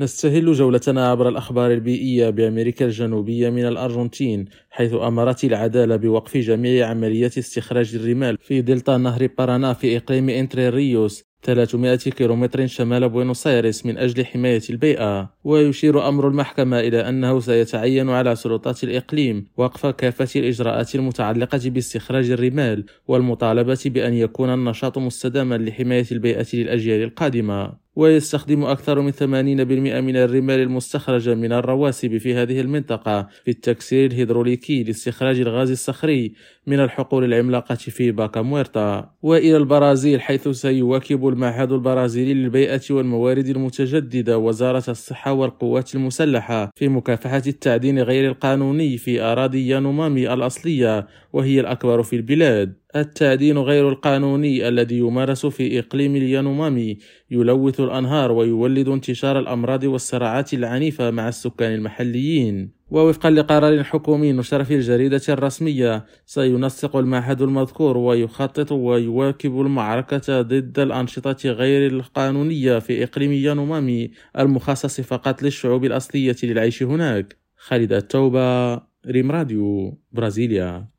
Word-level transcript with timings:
نستهل 0.00 0.52
جولتنا 0.52 1.10
عبر 1.10 1.28
الأخبار 1.28 1.72
البيئية 1.72 2.30
بأمريكا 2.30 2.84
الجنوبية 2.84 3.50
من 3.50 3.66
الأرجنتين 3.66 4.44
حيث 4.70 4.94
أمرت 4.94 5.44
العدالة 5.44 5.96
بوقف 5.96 6.36
جميع 6.36 6.86
عمليات 6.86 7.38
استخراج 7.38 7.94
الرمال 7.94 8.38
في 8.40 8.60
دلتا 8.60 8.96
نهر 8.96 9.28
بارانا 9.38 9.72
في 9.72 9.96
إقليم 9.96 10.28
إنتري 10.28 10.68
ريوس 10.68 11.24
300 11.42 11.96
كيلومتر 11.96 12.66
شمال 12.66 13.08
بوينوس 13.08 13.46
آيرس 13.46 13.86
من 13.86 13.98
أجل 13.98 14.24
حماية 14.26 14.62
البيئة. 14.70 15.34
ويشير 15.44 16.08
أمر 16.08 16.28
المحكمة 16.28 16.80
إلى 16.80 17.08
أنه 17.08 17.40
سيتعين 17.40 18.10
على 18.10 18.36
سلطات 18.36 18.84
الإقليم 18.84 19.46
وقف 19.56 19.86
كافة 19.86 20.40
الإجراءات 20.40 20.94
المتعلقة 20.94 21.60
باستخراج 21.64 22.30
الرمال 22.30 22.84
والمطالبة 23.08 23.78
بأن 23.86 24.14
يكون 24.14 24.54
النشاط 24.54 24.98
مستداما 24.98 25.54
لحماية 25.58 26.06
البيئة 26.12 26.46
للأجيال 26.54 27.02
القادمة. 27.02 27.87
ويستخدم 27.98 28.64
أكثر 28.64 29.00
من 29.00 29.12
80% 29.12 29.22
من 30.00 30.16
الرمال 30.16 30.60
المستخرجة 30.60 31.34
من 31.34 31.52
الرواسب 31.52 32.16
في 32.16 32.34
هذه 32.34 32.60
المنطقة 32.60 33.28
في 33.44 33.50
التكسير 33.50 34.10
الهيدروليكي 34.10 34.82
لاستخراج 34.82 35.40
الغاز 35.40 35.70
الصخري 35.70 36.32
من 36.66 36.80
الحقول 36.80 37.24
العملاقة 37.24 37.74
في 37.74 38.10
باكا 38.10 38.42
مويرتا. 38.42 39.10
وإلى 39.22 39.56
البرازيل 39.56 40.20
حيث 40.20 40.48
سيواكب 40.48 41.28
المعهد 41.28 41.72
البرازيلي 41.72 42.34
للبيئة 42.34 42.80
والموارد 42.90 43.46
المتجددة 43.46 44.38
وزارة 44.38 44.84
الصحة 44.88 45.32
والقوات 45.32 45.94
المسلحة 45.94 46.70
في 46.76 46.88
مكافحة 46.88 47.42
التعدين 47.46 47.98
غير 47.98 48.30
القانوني 48.30 48.96
في 48.96 49.20
أراضي 49.20 49.68
يانومامي 49.68 50.32
الأصلية 50.32 51.06
وهي 51.32 51.60
الأكبر 51.60 52.02
في 52.02 52.16
البلاد. 52.16 52.74
التعدين 52.96 53.58
غير 53.58 53.88
القانوني 53.88 54.68
الذي 54.68 54.98
يمارس 54.98 55.46
في 55.46 55.78
إقليم 55.78 56.16
اليانومامي 56.16 56.98
يلوث 57.30 57.80
الأنهار 57.80 58.32
ويولد 58.32 58.88
انتشار 58.88 59.38
الأمراض 59.38 59.84
والصراعات 59.84 60.54
العنيفة 60.54 61.10
مع 61.10 61.28
السكان 61.28 61.74
المحليين. 61.74 62.70
ووفقا 62.90 63.30
لقرار 63.30 63.84
حكومي 63.84 64.32
نشر 64.32 64.64
في 64.64 64.74
الجريدة 64.74 65.20
الرسمية 65.28 66.06
سينسق 66.26 66.96
المعهد 66.96 67.42
المذكور 67.42 67.96
ويخطط 67.96 68.72
ويواكب 68.72 69.60
المعركة 69.60 70.42
ضد 70.42 70.78
الأنشطة 70.78 71.50
غير 71.50 71.92
القانونية 71.92 72.78
في 72.78 73.04
إقليم 73.04 73.32
يانومامي 73.32 74.10
المخصص 74.38 75.00
فقط 75.00 75.42
للشعوب 75.42 75.84
الأصلية 75.84 76.36
للعيش 76.42 76.82
هناك. 76.82 77.36
خالد 77.56 77.92
التوبة 77.92 78.74
ريم 79.06 79.30
راديو 79.30 79.98
برازيليا. 80.12 80.88